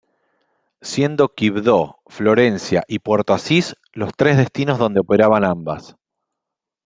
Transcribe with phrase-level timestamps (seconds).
[0.81, 5.95] Siendo Quibdó, Florencia y Puerto Asís los tres destinos donde operan ambas.